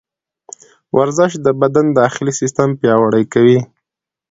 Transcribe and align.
ورزش 0.97 1.31
د 1.45 1.47
بدن 1.61 1.85
داخلي 1.99 2.33
سیسټم 2.39 2.69
پیاوړی 2.81 3.23
کوي. 3.33 3.59